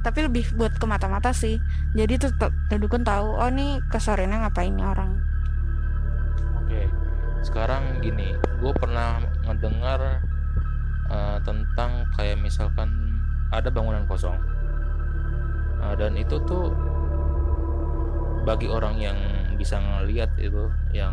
Tapi 0.04 0.28
lebih 0.28 0.52
buat 0.60 0.76
ke 0.76 0.84
mata-mata 0.84 1.32
sih. 1.32 1.56
Jadi 1.96 2.20
tuh 2.20 2.30
dukun 2.76 3.08
tahu 3.08 3.40
oh 3.40 3.48
nih 3.48 3.80
kesoreannya 3.88 4.44
ngapain 4.44 4.76
nih 4.76 4.84
orang? 4.84 5.16
Oke, 6.60 6.92
sekarang 7.40 8.04
gini, 8.04 8.36
gue 8.60 8.72
pernah 8.76 9.24
ngedengar 9.48 10.20
uh, 11.08 11.40
tentang 11.40 12.04
kayak 12.20 12.36
misalkan 12.36 13.13
ada 13.60 13.68
bangunan 13.70 14.04
kosong, 14.08 14.36
Uh, 15.84 15.92
dan 16.00 16.16
itu 16.16 16.40
tuh 16.48 16.72
bagi 18.48 18.64
orang 18.72 18.96
yang 18.96 19.18
bisa 19.60 19.76
ngeliat 19.76 20.32
itu, 20.40 20.72
yang 20.96 21.12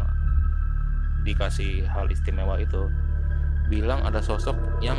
dikasih 1.27 1.83
hal 1.91 2.07
istimewa 2.07 2.55
itu, 2.55 2.87
bilang 3.67 3.99
ada 4.07 4.23
sosok 4.23 4.55
yang 4.79 4.95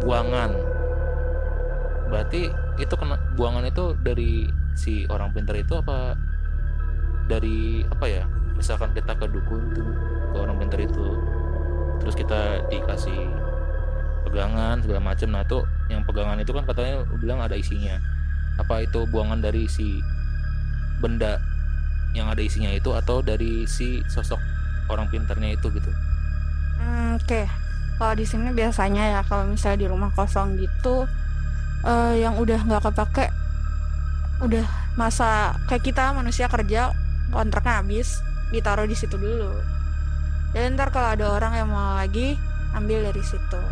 buangan. 0.00 0.56
Berarti 2.08 2.48
itu 2.80 2.94
kena 2.96 3.20
buangan 3.36 3.68
itu 3.68 3.92
dari 4.00 4.48
si 4.72 5.04
orang 5.12 5.28
pintar 5.36 5.60
itu 5.60 5.76
apa 5.76 6.16
dari 7.28 7.84
apa 7.84 8.06
ya? 8.08 8.24
misalkan 8.62 8.94
kita 8.94 9.18
ke 9.18 9.26
dukun 9.26 9.74
tuh 9.74 9.90
ke 10.30 10.36
orang 10.38 10.54
pintar 10.62 10.78
itu 10.78 11.18
terus 11.98 12.14
kita 12.14 12.62
dikasih 12.70 13.26
pegangan 14.32 14.76
segala 14.84 15.00
macam 15.10 15.28
nah 15.34 15.44
tuh 15.52 15.62
yang 15.92 16.02
pegangan 16.08 16.38
itu 16.44 16.52
kan 16.56 16.64
katanya 16.70 17.04
bilang 17.22 17.40
ada 17.44 17.56
isinya 17.62 18.00
apa 18.60 18.74
itu 18.86 19.00
buangan 19.12 19.40
dari 19.46 19.68
si 19.68 20.00
benda 21.02 21.32
yang 22.18 22.28
ada 22.32 22.42
isinya 22.48 22.70
itu 22.72 22.90
atau 23.00 23.18
dari 23.30 23.68
si 23.74 23.86
sosok 24.14 24.40
orang 24.92 25.08
pintarnya 25.12 25.50
itu 25.58 25.68
gitu 25.76 25.92
Hmm, 26.78 27.20
Oke, 27.20 27.42
kalau 27.98 28.14
di 28.20 28.24
sini 28.30 28.48
biasanya 28.58 29.02
ya 29.14 29.20
kalau 29.28 29.44
misalnya 29.52 29.78
di 29.84 29.88
rumah 29.92 30.10
kosong 30.18 30.48
gitu, 30.62 30.96
eh, 31.86 32.14
yang 32.24 32.34
udah 32.42 32.60
nggak 32.68 32.82
kepake, 32.88 33.26
udah 34.44 34.66
masa 35.00 35.56
kayak 35.68 35.84
kita 35.88 36.04
manusia 36.18 36.46
kerja 36.54 36.92
kontraknya 37.32 37.74
habis, 37.80 38.08
ditaruh 38.52 38.86
di 38.88 38.96
situ 38.98 39.16
dulu. 39.16 39.52
Dan 40.54 40.76
ntar 40.76 40.88
kalau 40.94 41.08
ada 41.16 41.26
orang 41.36 41.52
yang 41.60 41.68
mau 41.72 41.96
lagi, 42.00 42.40
ambil 42.78 42.98
dari 43.08 43.22
situ. 43.24 43.62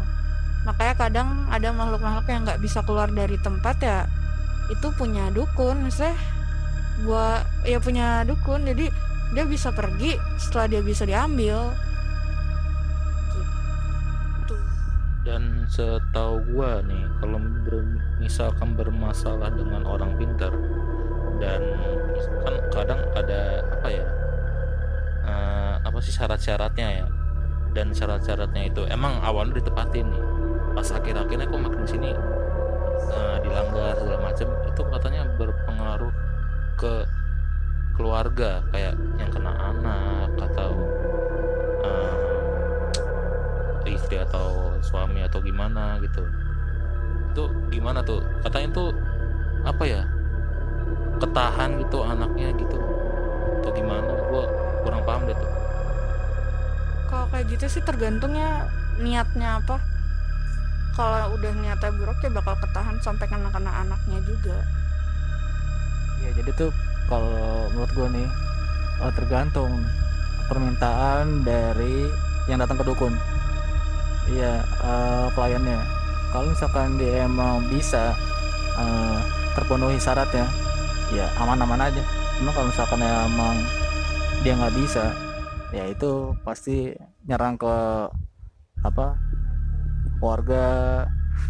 Makanya 0.68 0.94
kadang 0.96 1.28
ada 1.48 1.72
makhluk-makhluk 1.72 2.26
yang 2.28 2.42
nggak 2.44 2.60
bisa 2.60 2.84
keluar 2.84 3.08
dari 3.08 3.40
tempat 3.40 3.76
ya, 3.80 3.98
itu 4.68 4.92
punya 4.94 5.32
dukun, 5.32 5.88
misalnya 5.88 6.16
gua 7.02 7.40
ya 7.64 7.80
punya 7.80 8.22
dukun, 8.28 8.68
jadi 8.68 8.92
dia 9.32 9.44
bisa 9.48 9.72
pergi 9.72 10.20
setelah 10.36 10.66
dia 10.68 10.82
bisa 10.84 11.08
diambil. 11.08 11.72
Gitu. 14.40 14.54
dan 15.24 15.64
setahu 15.68 16.42
gua 16.52 16.80
nih 16.84 17.04
kalau 17.20 17.38
misalkan 18.20 18.76
bermasalah 18.76 19.48
dengan 19.52 19.84
orang 19.88 20.12
pintar 20.20 20.52
dan 21.40 21.60
kan 22.44 22.54
kadang 22.68 23.00
ada 23.16 23.64
apa 23.80 23.88
ya 23.88 24.06
eh, 25.24 25.74
apa 25.80 25.98
sih 26.04 26.12
syarat-syaratnya 26.12 26.88
ya 27.00 27.06
dan 27.72 27.96
syarat-syaratnya 27.96 28.68
itu 28.68 28.84
emang 28.92 29.16
awalnya 29.24 29.62
ditepatin 29.62 30.04
nih 30.10 30.39
pas 30.74 30.86
akhir-akhirnya 30.86 31.46
kok 31.50 31.60
makin 31.60 31.84
sini 31.86 32.10
eh, 33.10 33.36
dilanggar 33.42 33.94
segala 33.98 34.18
macam 34.22 34.48
itu 34.66 34.82
katanya 34.86 35.22
berpengaruh 35.36 36.12
ke 36.78 36.94
keluarga 37.98 38.64
kayak 38.72 38.96
yang 39.20 39.28
kena 39.28 39.52
anak 39.52 40.30
atau 40.50 40.70
eh, 41.84 42.30
istri 43.90 44.16
atau 44.22 44.72
suami 44.80 45.20
atau 45.26 45.42
gimana 45.42 46.00
gitu. 46.00 46.24
Itu 47.34 47.44
gimana 47.68 48.00
tuh? 48.00 48.22
Katanya 48.46 48.68
tuh 48.72 48.88
apa 49.66 49.84
ya 49.84 50.02
ketahan 51.20 51.76
gitu 51.84 52.00
anaknya 52.00 52.54
gitu. 52.56 52.78
Atau 53.60 53.70
gimana? 53.76 54.08
Gua 54.32 54.44
kurang 54.86 55.02
paham 55.04 55.28
deh 55.28 55.36
tuh. 55.36 55.50
Kalau 57.10 57.26
kayak 57.28 57.46
gitu 57.52 57.66
sih 57.68 57.82
tergantungnya 57.84 58.70
niatnya 59.02 59.60
apa. 59.60 59.82
Kalau 61.00 61.32
udah 61.32 61.52
niatnya 61.56 61.96
buruk 61.96 62.20
ya 62.20 62.28
bakal 62.28 62.60
ketahan 62.60 62.96
sampai 63.00 63.24
kena-kena 63.24 63.72
anaknya 63.72 64.20
juga. 64.20 64.60
ya 66.20 66.28
jadi 66.36 66.52
tuh 66.52 66.68
kalau 67.08 67.72
menurut 67.72 67.88
gue 67.96 68.08
nih 68.20 68.28
eh, 69.08 69.12
tergantung 69.16 69.80
permintaan 70.52 71.40
dari 71.40 72.04
yang 72.52 72.60
datang 72.60 72.76
ke 72.76 72.84
dukun. 72.84 73.16
Iya 74.28 74.60
eh, 74.60 75.26
kliennya. 75.32 75.80
Kalau 76.36 76.52
misalkan 76.52 77.00
dia 77.00 77.24
emang 77.24 77.64
bisa 77.72 78.12
eh, 78.76 79.18
terpenuhi 79.56 79.96
syaratnya 79.96 80.44
ya 81.16 81.32
aman-aman 81.40 81.80
aja. 81.80 82.04
Cuma 82.36 82.52
kalau 82.52 82.68
misalkan 82.68 83.00
emang 83.00 83.56
dia 84.44 84.52
nggak 84.52 84.76
bisa 84.76 85.16
ya 85.72 85.88
itu 85.88 86.36
pasti 86.44 86.92
nyerang 87.24 87.56
ke 87.56 87.72
apa 88.84 89.16
keluarga 90.20 90.64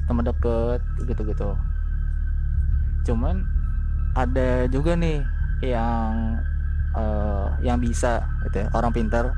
teman 0.06 0.24
deket 0.26 0.80
gitu-gitu 1.06 1.50
cuman 3.06 3.42
ada 4.14 4.66
juga 4.70 4.94
nih 4.98 5.22
yang 5.64 6.38
eh, 6.96 7.48
yang 7.62 7.78
bisa 7.78 8.24
gitu 8.48 8.66
ya, 8.66 8.68
orang 8.74 8.92
pintar 8.94 9.35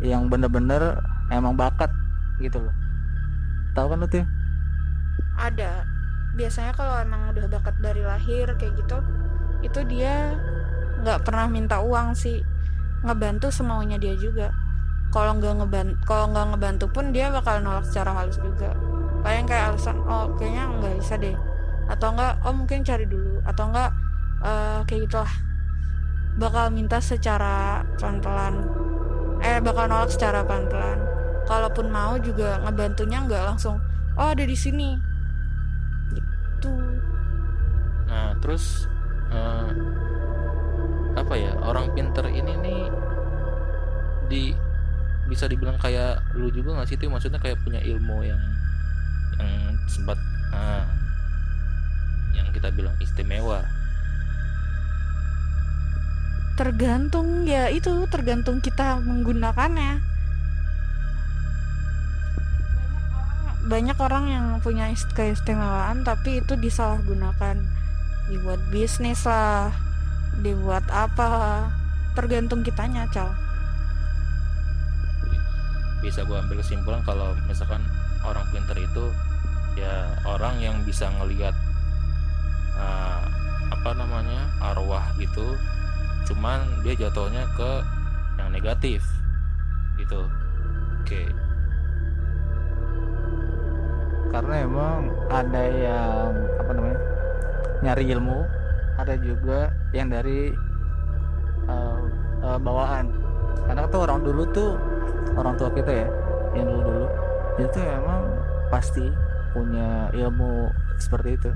yang 0.00 0.28
bener-bener 0.32 0.96
emang 1.32 1.54
bakat 1.56 1.92
gitu 2.40 2.58
loh 2.60 2.74
tahu 3.76 3.86
kan 3.92 3.98
lu 4.02 4.08
tuh 4.08 4.24
Ada. 5.38 5.84
Biasanya 6.36 6.72
kalau 6.76 6.94
emang 7.00 7.32
udah 7.34 7.46
bakat 7.50 7.74
dari 7.82 8.02
lahir 8.04 8.54
kayak 8.60 8.74
gitu, 8.78 8.98
itu 9.66 9.80
dia 9.88 10.36
nggak 11.02 11.24
pernah 11.26 11.46
minta 11.50 11.80
uang 11.82 12.14
sih. 12.14 12.44
Ngebantu 13.04 13.48
semaunya 13.50 13.96
dia 13.96 14.14
juga. 14.16 14.52
Kalau 15.10 15.32
nggak 15.42 15.54
ngebantu, 15.58 15.94
kalau 16.06 16.24
nggak 16.30 16.46
ngebantu 16.54 16.86
pun 16.94 17.04
dia 17.10 17.34
bakal 17.34 17.58
nolak 17.58 17.82
secara 17.82 18.14
halus 18.14 18.38
juga. 18.38 18.70
Paling 19.26 19.44
kayak 19.50 19.74
alasan, 19.74 19.98
oh 20.06 20.30
kayaknya 20.38 20.64
nggak 20.70 20.94
bisa 21.02 21.14
deh. 21.18 21.36
Atau 21.90 22.14
enggak, 22.14 22.38
oh 22.46 22.54
mungkin 22.54 22.86
cari 22.86 23.04
dulu. 23.10 23.42
Atau 23.42 23.68
enggak, 23.74 23.90
eh, 24.46 24.78
kayak 24.86 25.00
gitulah. 25.10 25.34
Bakal 26.38 26.64
minta 26.70 27.02
secara 27.02 27.82
pelan-pelan. 27.98 28.54
Eh, 29.42 29.58
bakal 29.58 29.90
nolak 29.90 30.14
secara 30.14 30.46
pelan-pelan. 30.46 31.02
Kalaupun 31.50 31.90
mau 31.90 32.14
juga 32.22 32.62
ngebantunya 32.62 33.18
nggak 33.26 33.44
langsung, 33.50 33.82
oh 34.14 34.28
ada 34.30 34.46
di 34.46 34.54
sini. 34.54 35.10
Gitu. 36.10 36.74
nah 38.10 38.34
terus 38.42 38.90
eh, 39.30 39.70
apa 41.14 41.34
ya 41.38 41.54
orang 41.62 41.94
pinter 41.94 42.26
ini 42.26 42.52
nih 42.58 42.79
bisa 45.30 45.46
dibilang 45.46 45.78
kayak 45.78 46.18
lu 46.34 46.50
juga 46.50 46.74
nggak 46.74 46.88
sih 46.90 46.98
tuh 46.98 47.06
maksudnya 47.06 47.38
kayak 47.38 47.62
punya 47.62 47.78
ilmu 47.78 48.26
yang 48.26 48.42
yang 49.38 49.78
sempat 49.86 50.18
ah, 50.50 50.84
yang 52.34 52.50
kita 52.50 52.74
bilang 52.74 52.92
istimewa 52.98 53.62
Tergantung 56.60 57.48
ya 57.48 57.72
itu, 57.72 58.04
tergantung 58.12 58.60
kita 58.60 59.00
menggunakannya. 59.00 59.96
Banyak 63.64 63.96
orang 63.96 64.24
yang 64.28 64.46
punya 64.60 64.92
ist- 64.92 65.08
keistimewaan 65.16 66.04
tapi 66.04 66.44
itu 66.44 66.60
disalahgunakan. 66.60 67.64
Dibuat 68.28 68.60
bisnis 68.68 69.24
lah, 69.24 69.72
dibuat 70.44 70.84
apa. 70.92 71.64
Tergantung 72.12 72.60
kitanya, 72.60 73.08
Cal. 73.08 73.32
Bisa 76.00 76.24
gua 76.24 76.40
ambil 76.44 76.60
kesimpulan 76.60 77.00
kalau 77.04 77.36
misalkan 77.48 77.80
orang 78.24 78.44
pinter 78.52 78.76
itu 78.76 79.12
ya 79.78 80.12
orang 80.26 80.58
yang 80.58 80.76
bisa 80.82 81.08
ngelihat 81.20 81.54
ah, 82.76 83.24
apa 83.70 83.90
namanya 83.94 84.50
arwah 84.60 85.04
gitu 85.16 85.56
cuman 86.28 86.62
dia 86.84 86.94
jatuhnya 87.08 87.46
ke 87.56 87.70
yang 88.40 88.50
negatif 88.52 89.04
gitu. 90.00 90.24
Oke. 91.04 91.28
Karena 94.30 94.54
emang 94.62 95.10
ada 95.28 95.62
yang 95.66 96.30
apa 96.62 96.70
namanya 96.70 97.00
nyari 97.82 98.04
ilmu 98.14 98.38
ada 99.00 99.14
juga 99.18 99.74
yang 99.92 100.08
dari 100.08 100.54
eh, 101.66 102.00
eh, 102.46 102.58
bawaan. 102.62 103.10
Karena 103.66 103.86
tuh 103.90 104.00
orang 104.06 104.20
dulu 104.24 104.42
tuh 104.54 104.72
orang 105.36 105.54
tua 105.58 105.70
kita 105.74 105.92
ya 105.92 106.08
yang 106.54 106.66
dulu 106.66 106.82
dulu 106.82 107.06
itu 107.60 107.78
emang 107.82 108.22
pasti 108.72 109.06
punya 109.50 110.08
ilmu 110.14 110.70
seperti 110.96 111.36
itu. 111.36 111.50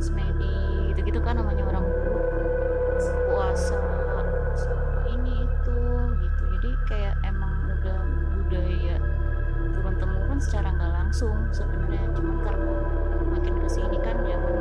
Semedi 0.00 0.90
gitu-gitu 0.92 1.20
kan 1.20 1.36
namanya 1.36 1.64
orang 1.68 1.84
dulu 1.84 2.20
puasa 3.30 3.78
ini 5.08 5.44
itu 5.44 5.78
gitu. 6.24 6.42
Jadi 6.56 6.70
kayak 6.88 7.14
emang 7.24 7.52
udah 7.68 8.00
budaya 8.40 8.96
turun 9.76 9.94
temurun 10.00 10.38
secara 10.40 10.68
nggak 10.72 10.92
langsung 10.92 11.36
sebenarnya. 11.52 12.04
Cuman 12.16 12.36
karena 12.44 12.72
makin 13.30 13.54
ke 13.60 13.68
sini 13.68 13.96
kan 14.00 14.16
zaman 14.24 14.54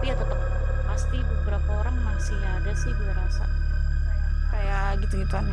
ya 0.00 0.16
tetap 0.16 0.40
pasti 0.88 1.20
beberapa 1.22 1.70
orang 1.86 1.96
masih 2.02 2.34
ada 2.40 2.72
sih 2.74 2.90
gue 2.90 3.12
rasa. 3.14 3.46
Kayak 4.50 5.06
gitu-gituan 5.06 5.46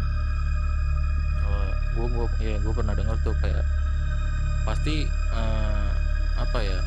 gue 1.97 2.07
gue 2.07 2.25
ya 2.43 2.57
gue 2.61 2.73
pernah 2.73 2.93
dengar 2.93 3.17
tuh 3.25 3.33
kayak 3.41 3.65
pasti 4.67 5.07
eh, 5.09 5.91
apa 6.37 6.59
ya 6.61 6.77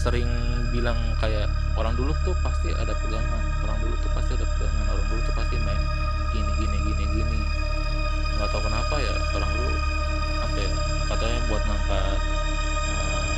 sering 0.00 0.26
bilang 0.72 0.96
kayak 1.20 1.44
orang 1.76 1.92
dulu 1.92 2.16
tuh 2.24 2.32
pasti 2.40 2.72
ada 2.72 2.96
pegangan 3.04 3.42
orang 3.60 3.78
dulu 3.84 3.94
tuh 4.00 4.10
pasti 4.16 4.32
ada 4.32 4.46
pegangan 4.56 4.86
orang 4.96 5.06
dulu 5.12 5.20
tuh 5.28 5.34
pasti 5.36 5.56
main 5.60 5.82
gini 6.32 6.52
gini 6.56 6.76
gini 6.88 7.04
gini. 7.20 7.40
Nggak 8.38 8.48
tahu 8.48 8.62
kenapa 8.64 8.94
ya 8.96 9.14
orang 9.36 9.50
dulu 9.52 9.74
apa 10.40 10.56
ya 10.56 10.70
katanya 11.12 11.38
buat 11.52 11.62
ngangkat 11.68 12.18
eh, 12.88 13.30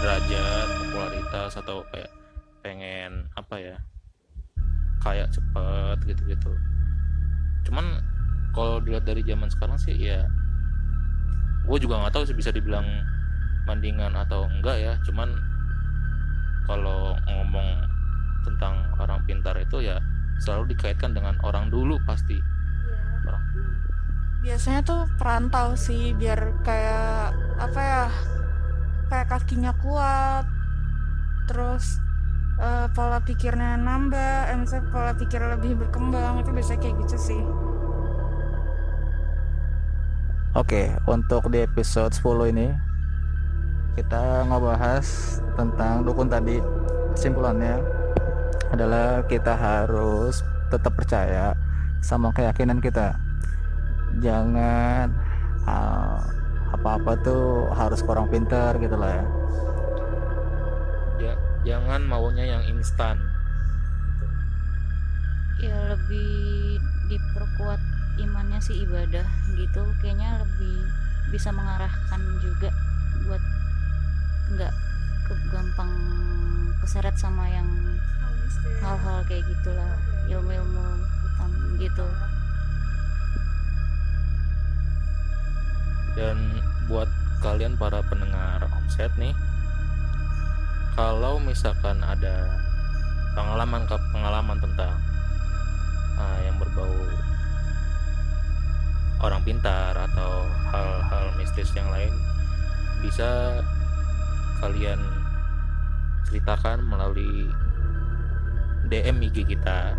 derajat 0.00 0.68
popularitas 0.80 1.52
atau 1.60 1.76
kayak 1.92 2.10
pengen 2.64 3.28
apa 3.36 3.54
ya 3.60 3.76
kayak 5.04 5.28
cepet 5.30 5.96
gitu-gitu. 6.08 6.52
Cuman 7.68 8.00
kalau 8.54 8.80
dilihat 8.82 9.04
dari 9.04 9.22
zaman 9.22 9.48
sekarang 9.52 9.78
sih 9.78 9.94
ya 9.94 10.26
gue 11.68 11.78
juga 11.78 12.00
nggak 12.00 12.14
tahu 12.16 12.24
sih 12.24 12.36
bisa 12.36 12.48
dibilang 12.48 12.84
bandingan 13.68 14.16
atau 14.16 14.48
enggak 14.48 14.80
ya. 14.80 14.92
Cuman 15.04 15.28
kalau 16.64 17.12
ngomong 17.28 17.84
tentang 18.48 18.88
orang 18.96 19.20
pintar 19.28 19.52
itu 19.60 19.84
ya 19.84 20.00
selalu 20.40 20.72
dikaitkan 20.72 21.12
dengan 21.12 21.36
orang 21.44 21.68
dulu 21.68 22.00
pasti. 22.08 22.40
Orang 23.28 23.44
biasanya 24.38 24.80
tuh 24.86 25.04
perantau 25.20 25.76
sih 25.76 26.14
biar 26.16 26.62
kayak 26.62 27.34
apa 27.58 27.80
ya 27.82 28.04
kayak 29.10 29.26
kakinya 29.28 29.74
kuat 29.82 30.46
terus 31.50 31.98
eh, 32.62 32.86
pola 32.94 33.18
pikirnya 33.18 33.74
nambah 33.82 34.54
eh, 34.54 34.56
misalnya 34.56 34.86
pola 34.94 35.12
pikir 35.18 35.42
lebih 35.42 35.74
berkembang 35.74 36.38
itu 36.38 36.54
biasanya 36.54 36.80
kayak 36.80 36.96
gitu 37.02 37.16
sih 37.18 37.42
Oke, 40.58 40.90
untuk 41.06 41.54
di 41.54 41.62
episode 41.62 42.10
10 42.10 42.50
ini 42.50 42.66
kita 43.94 44.42
ngebahas 44.42 45.38
tentang 45.54 46.02
dukun 46.02 46.26
tadi. 46.26 46.58
Kesimpulannya 47.14 47.78
adalah 48.74 49.22
kita 49.30 49.54
harus 49.54 50.42
tetap 50.66 50.98
percaya 50.98 51.54
sama 52.02 52.34
keyakinan 52.34 52.82
kita. 52.82 53.14
Jangan 54.18 55.14
ah, 55.62 56.26
apa-apa 56.74 57.14
tuh 57.22 57.70
harus 57.78 58.02
kurang 58.02 58.26
pintar 58.26 58.82
gitu 58.82 58.98
lah 58.98 59.14
ya. 59.14 59.24
ya 61.22 61.34
jangan 61.62 62.02
maunya 62.02 62.58
yang 62.58 62.66
instan 62.66 63.14
ya 65.62 65.74
lebih 65.94 66.82
diperkuat 67.06 67.97
imannya 68.18 68.58
sih 68.58 68.84
ibadah 68.84 69.24
gitu 69.54 69.82
kayaknya 70.02 70.42
lebih 70.42 70.76
bisa 71.30 71.54
mengarahkan 71.54 72.20
juga 72.42 72.70
buat 73.24 73.42
nggak 74.48 74.72
ke- 75.28 75.46
gampang 75.52 75.92
keseret 76.80 77.14
sama 77.20 77.44
yang 77.48 77.68
hal-hal 78.80 79.20
kayak 79.28 79.44
gitulah 79.44 79.92
ilmu-ilmu 80.28 80.86
hitam 81.04 81.52
gitu. 81.78 82.08
Dan 86.16 86.36
buat 86.90 87.06
kalian 87.38 87.78
para 87.78 88.02
pendengar 88.02 88.66
omset 88.74 89.12
nih 89.14 89.36
kalau 90.98 91.38
misalkan 91.38 92.02
ada 92.02 92.50
pengalaman 93.38 93.86
pengalaman 93.86 94.58
tentang 94.58 94.98
ah, 96.18 96.38
yang 96.42 96.58
berbau 96.58 96.90
orang 99.18 99.42
pintar 99.42 99.98
atau 99.98 100.46
hal-hal 100.70 101.34
mistis 101.34 101.74
yang 101.74 101.90
lain 101.90 102.14
bisa 103.02 103.62
kalian 104.62 104.98
ceritakan 106.26 106.82
melalui 106.82 107.50
DM 108.88 109.20
IG 109.28 109.44
kita. 109.48 109.94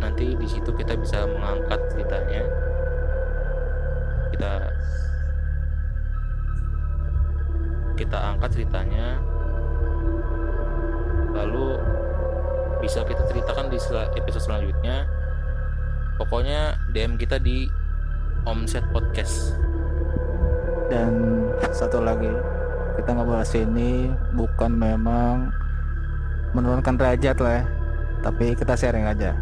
Nanti 0.00 0.32
di 0.32 0.48
situ 0.48 0.70
kita 0.72 0.96
bisa 0.96 1.28
mengangkat 1.28 1.80
ceritanya. 1.92 2.42
Kita 4.32 4.52
kita 8.00 8.18
angkat 8.34 8.50
ceritanya. 8.56 9.20
Lalu 11.36 11.76
bisa 12.80 13.04
kita 13.04 13.22
ceritakan 13.28 13.68
di 13.68 13.78
episode 14.16 14.44
selanjutnya. 14.44 15.04
Pokoknya 16.16 16.80
DM 16.92 17.16
kita 17.16 17.40
di 17.40 17.68
Omset 18.48 18.84
Podcast 18.94 19.56
Dan 20.88 21.40
satu 21.70 22.02
lagi, 22.02 22.28
kita 22.98 23.14
ngebahas 23.14 23.50
ini 23.56 24.10
bukan 24.34 24.74
memang 24.74 25.54
menurunkan 26.52 26.98
derajat 26.98 27.38
lah 27.38 27.62
ya, 27.62 27.64
tapi 28.26 28.58
kita 28.58 28.74
sharing 28.74 29.06
aja. 29.06 29.32